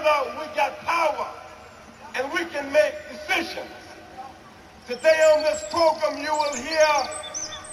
[0.00, 1.28] Together we got power
[2.14, 3.68] and we can make decisions.
[4.86, 6.88] Today on this program you will hear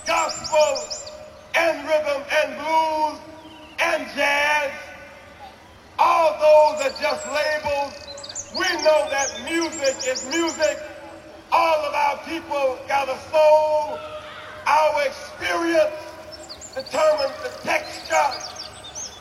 [0.05, 1.07] gospel
[1.55, 3.19] and rhythm and blues
[3.79, 4.71] and jazz.
[5.97, 7.93] All those are just labels.
[8.59, 10.79] We know that music is music.
[11.53, 13.97] All of our people got a soul.
[14.67, 15.95] Our experience
[16.75, 18.31] determines the texture,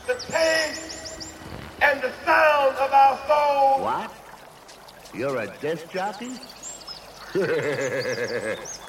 [0.07, 0.96] the taste,
[1.81, 3.81] and the sound of our souls.
[3.81, 4.11] What?
[5.13, 6.31] You're a disc jockey?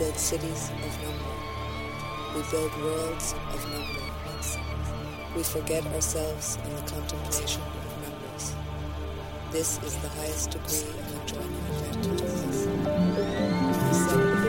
[0.00, 1.34] build cities of number.
[2.34, 4.00] We build worlds of number.
[5.36, 8.54] We forget ourselves in the contemplation of numbers.
[9.52, 14.39] This is the highest degree of enjoyment granted.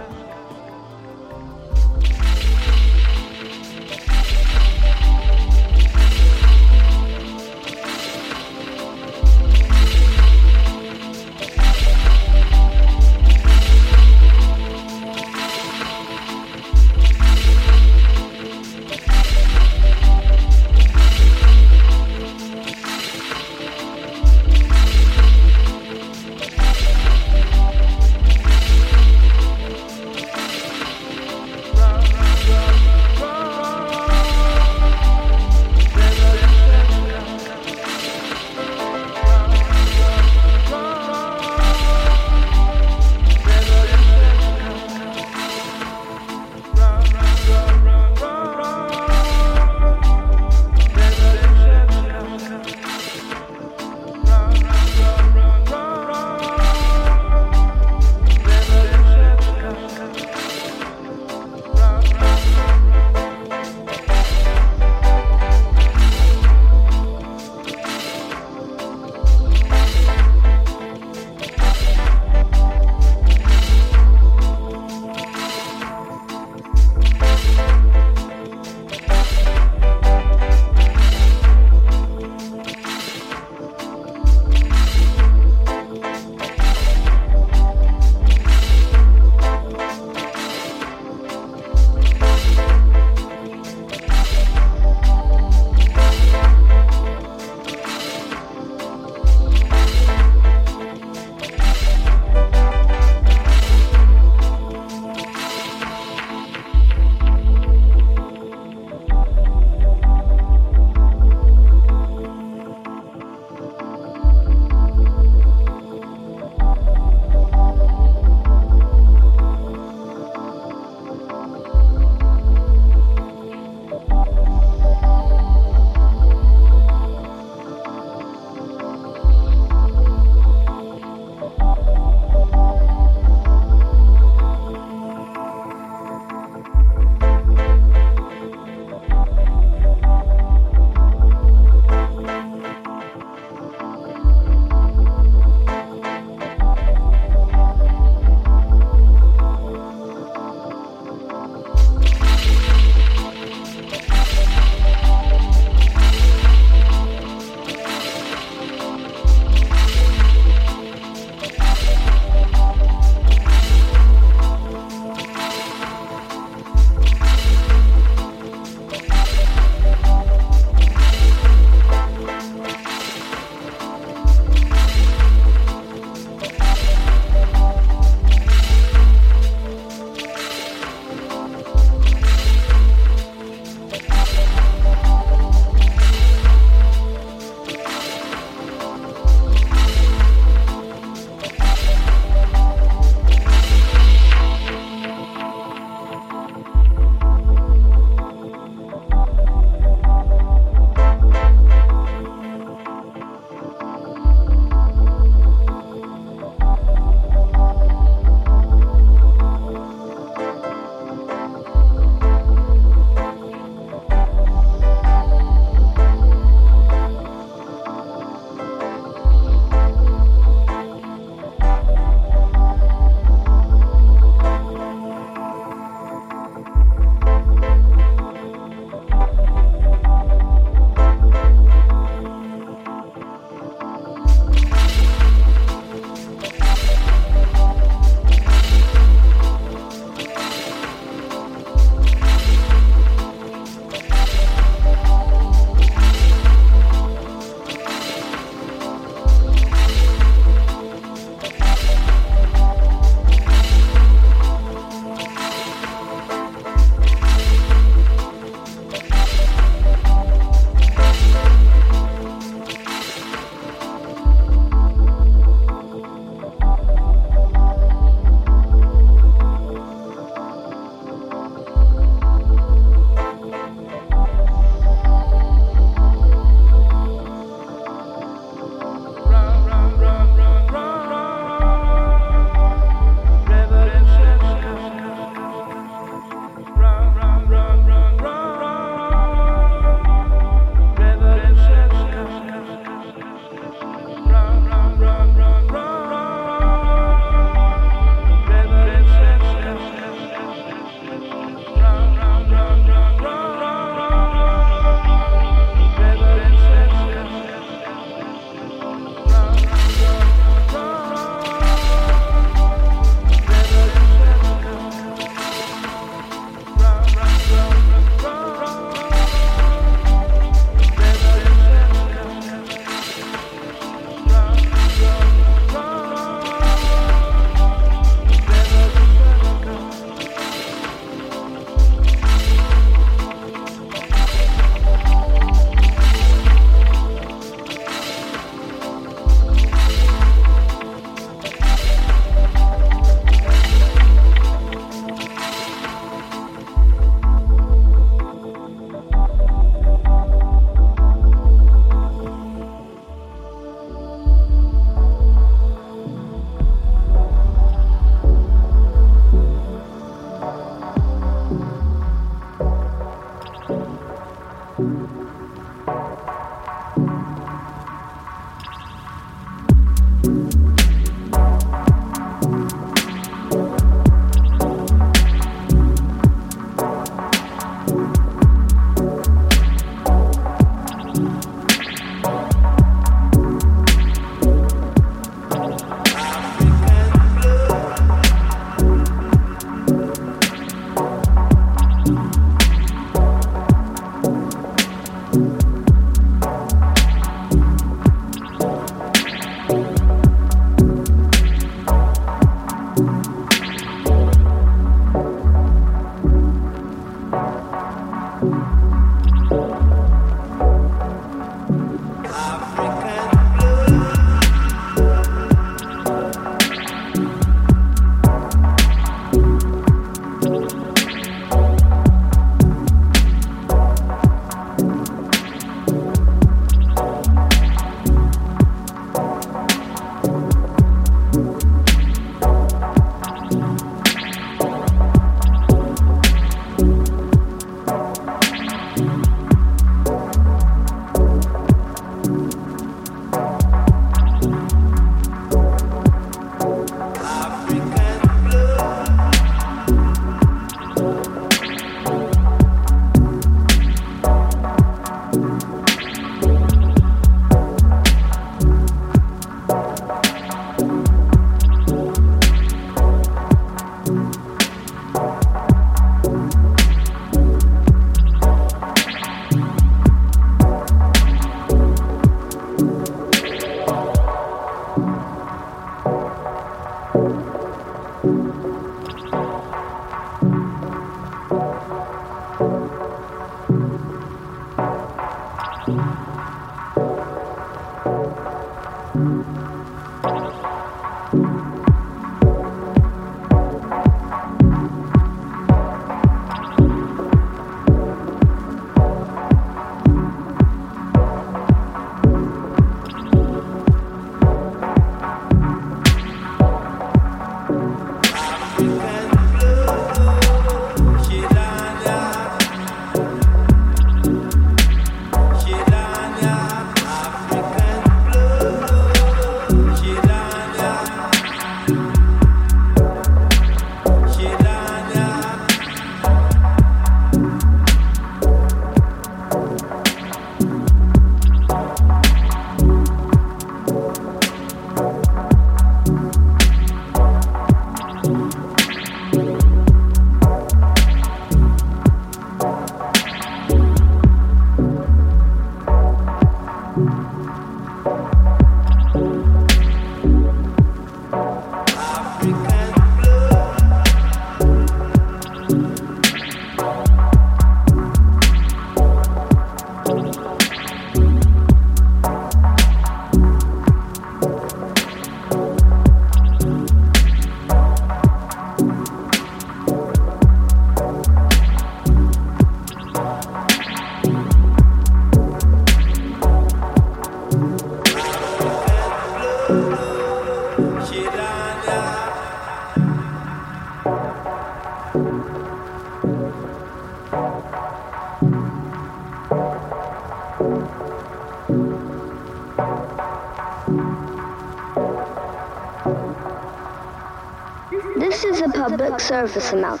[599.31, 600.00] Service announcement.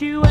[0.00, 0.29] you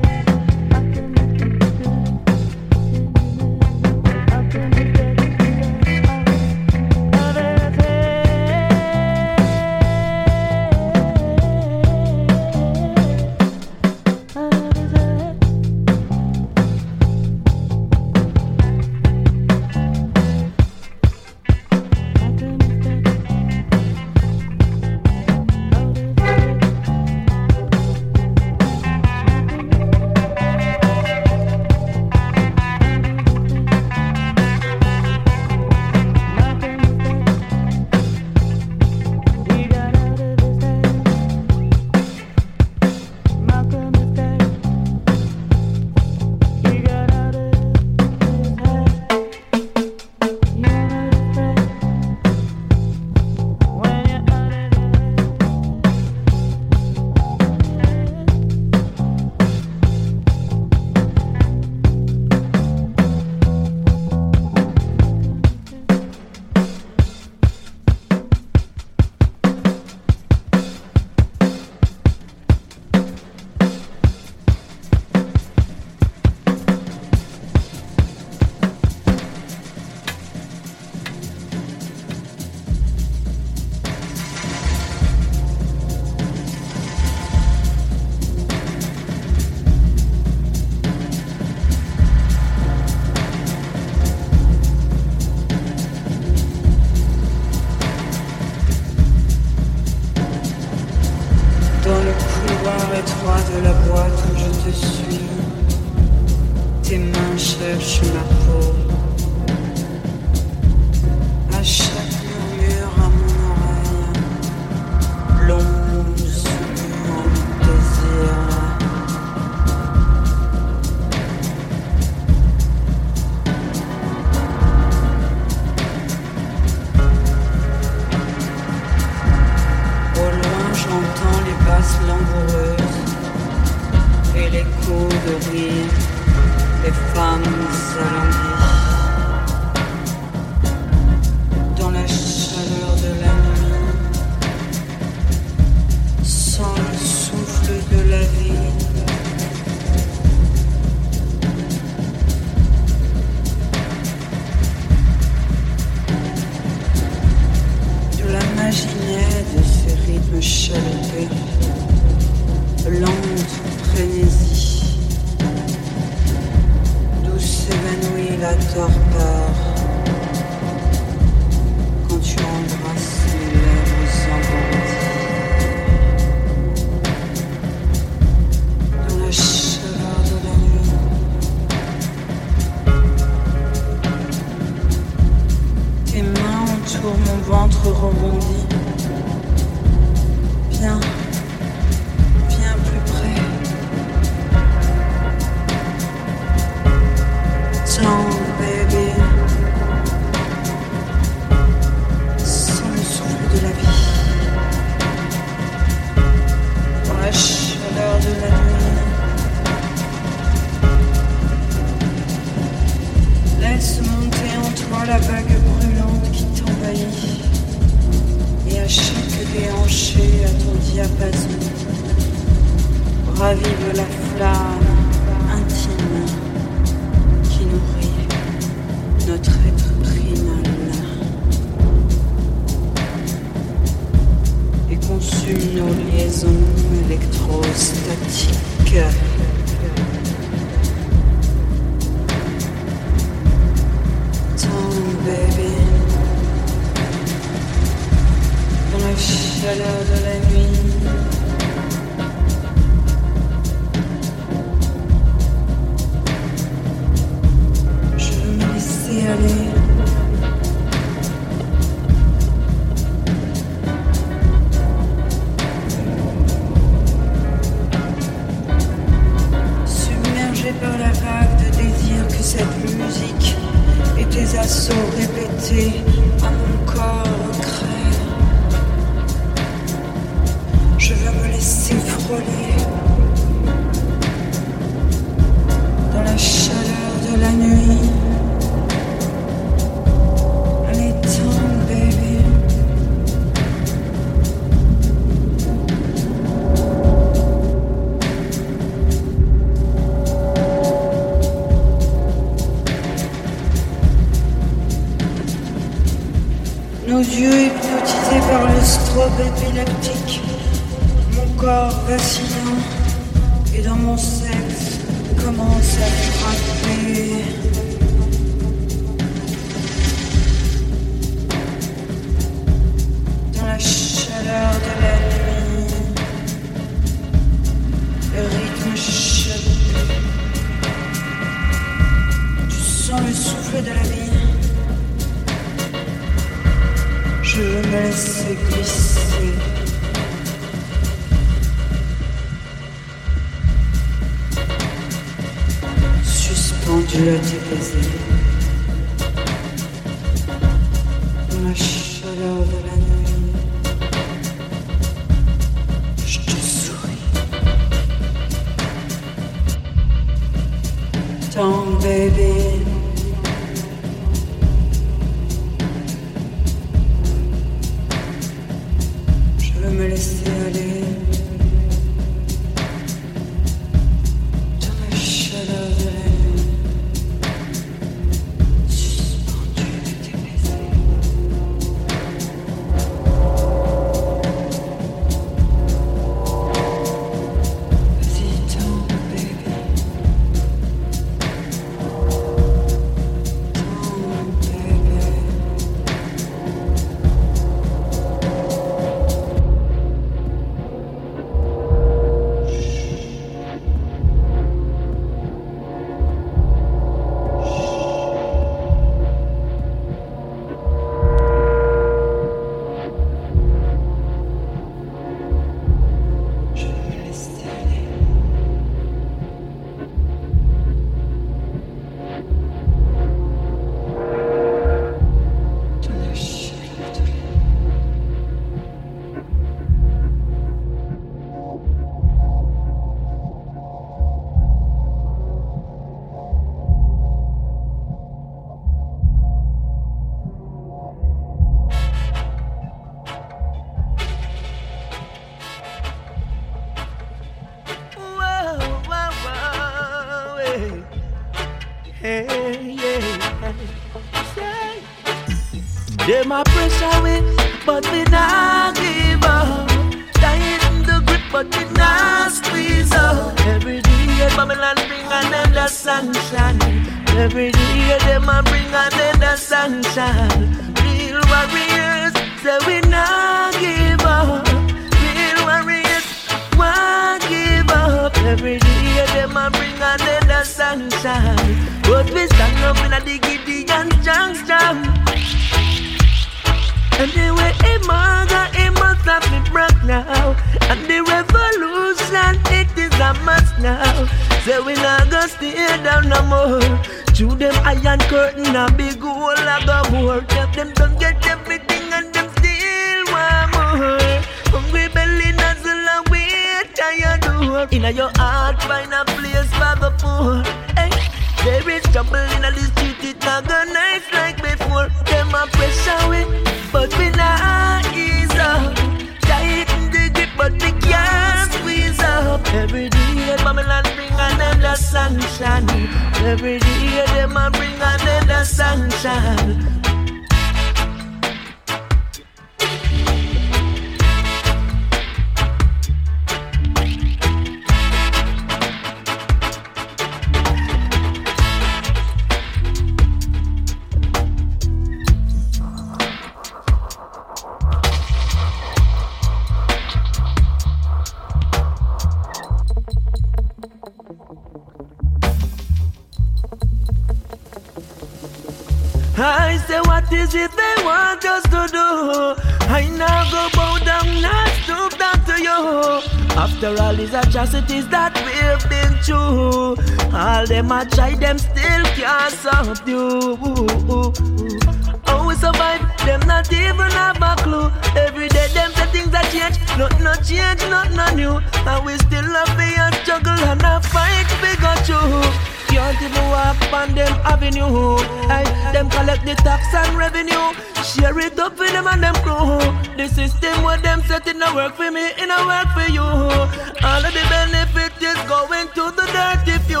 [589.78, 590.72] tax and revenue.
[591.02, 592.78] Share it up for them and them crew.
[593.16, 596.22] The system where them set in a work for me, in a work for you.
[596.22, 600.00] All of the benefit is going to the dirty few.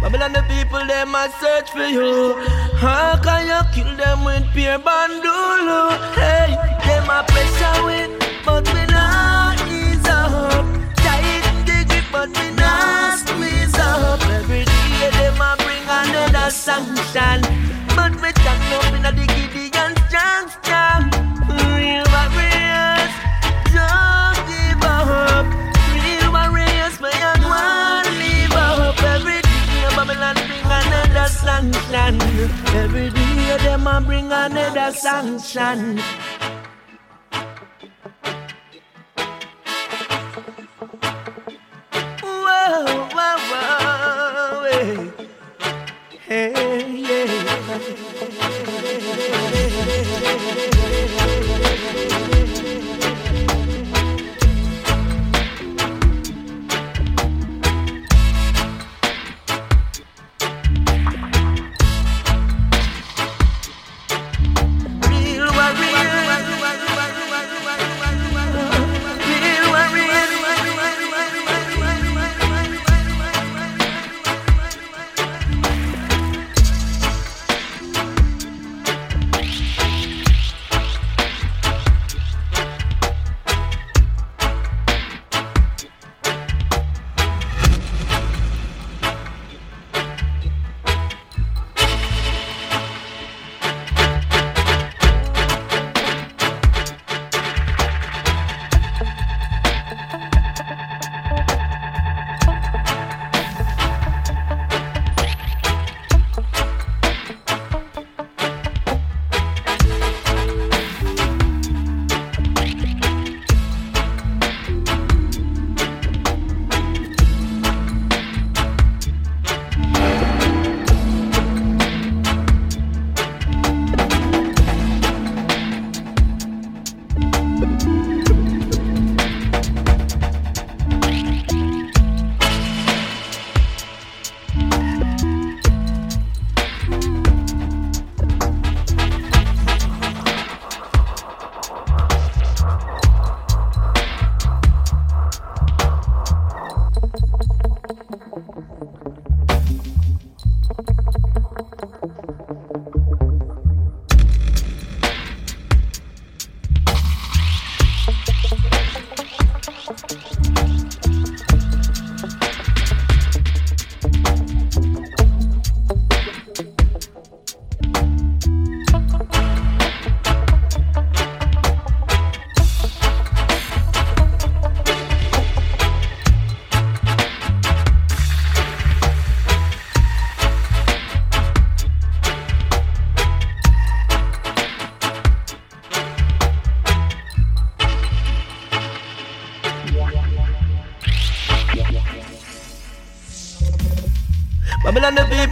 [0.00, 2.34] Babylon the people, them a search for you.
[2.76, 5.90] How can you kill them with pure bandolo?
[6.14, 6.54] Hey,
[6.86, 8.10] them a pressure with,
[8.44, 10.64] but we not ease up.
[10.96, 14.20] Tight the grip, but we not squeeze up.
[14.26, 17.42] Every day them a bring another sunshine,
[17.96, 21.02] but me stand up in diggity and strong, strong.
[21.76, 23.12] Real warriors,
[23.74, 25.46] don't give up.
[25.94, 29.02] Real warriors, me young one live up.
[29.02, 32.20] Every day Babylon bring another sunshine.
[32.74, 36.00] Every day them a bring another sunshine.
[42.22, 44.64] Whoa, whoa, whoa,
[46.26, 46.81] hey, hey,
[47.72, 47.80] Real
[49.48, 50.71] warriors.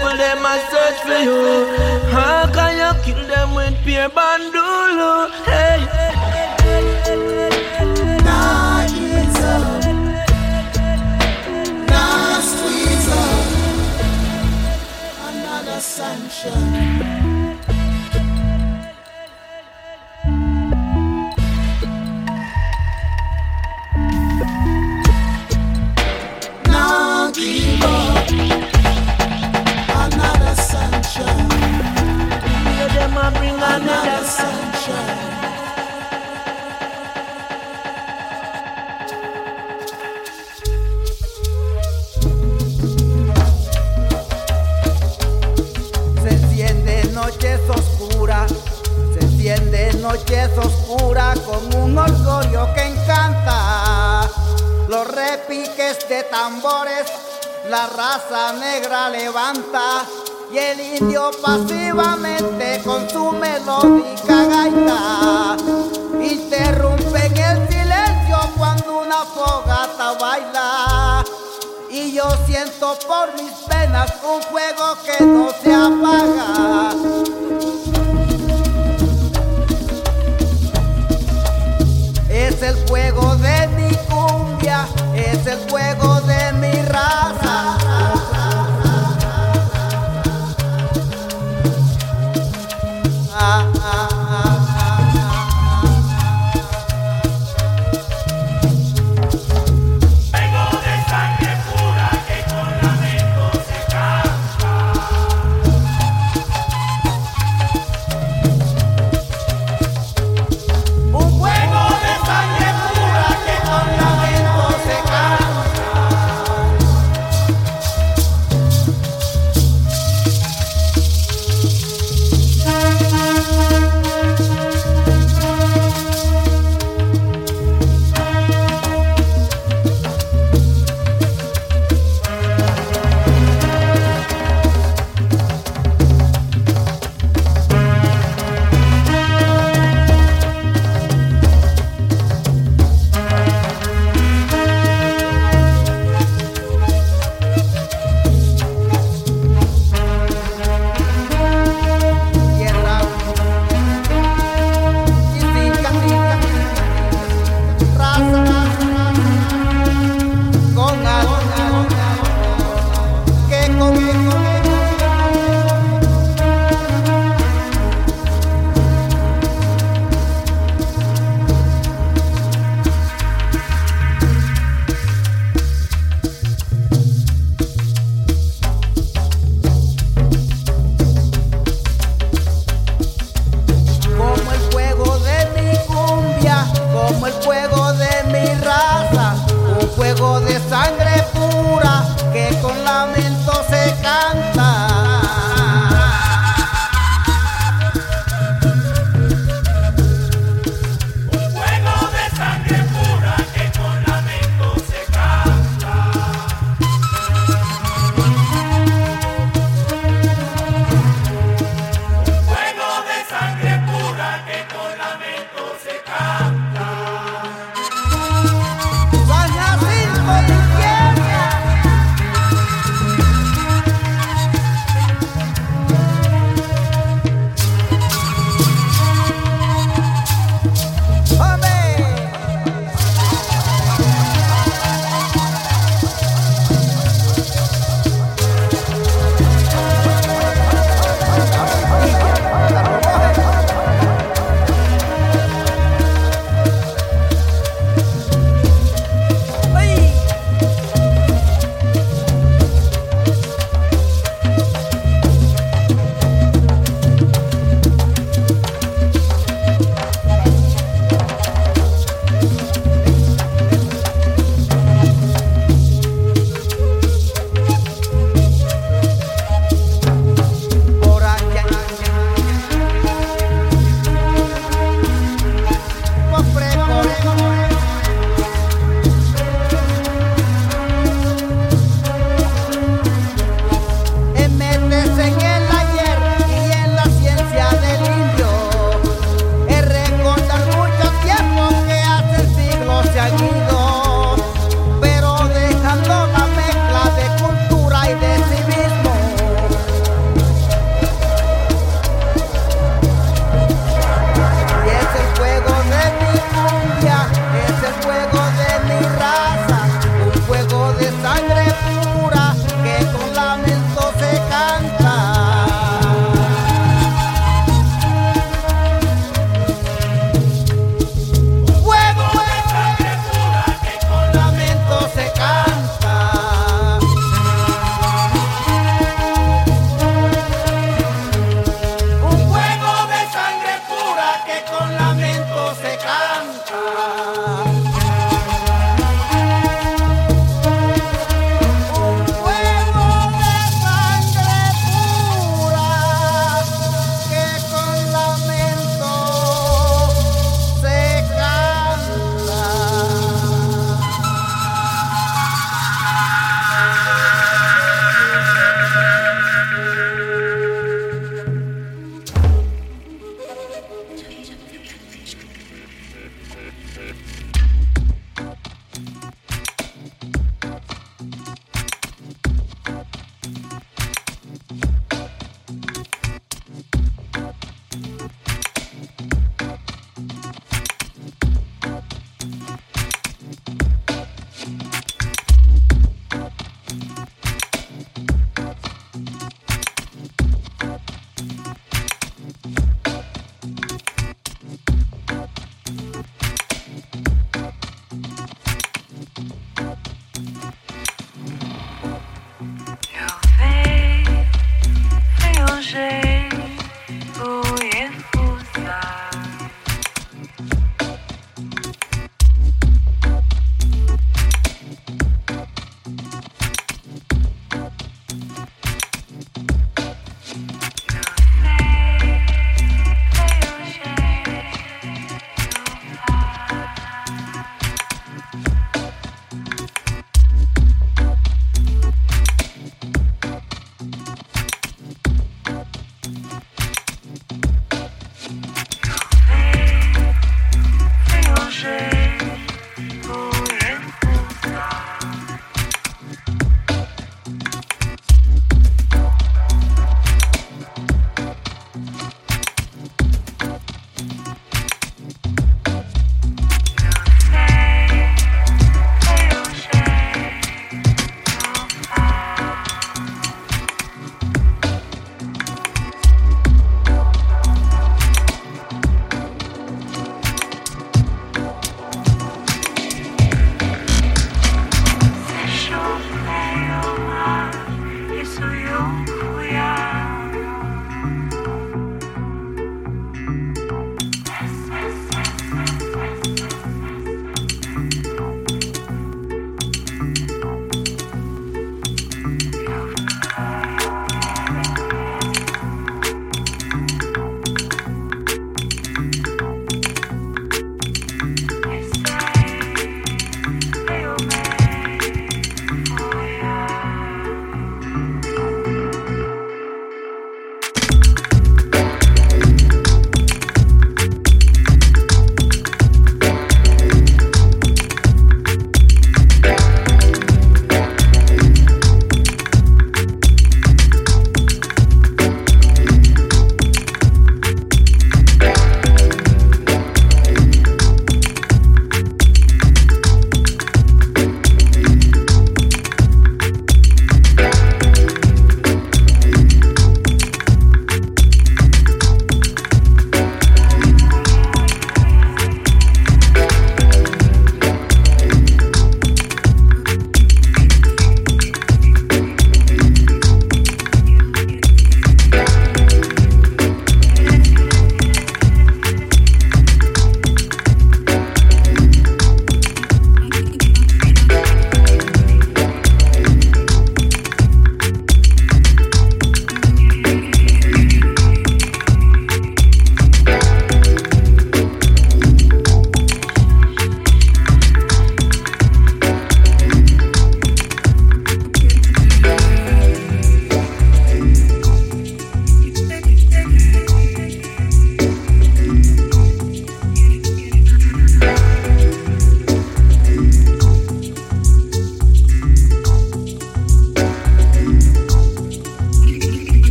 [0.00, 1.66] people them a search for you.
[2.10, 5.30] How can you kill them with pure bandolo?
[5.44, 5.80] Hey.
[8.24, 8.86] Nah,
[15.28, 16.89] Another.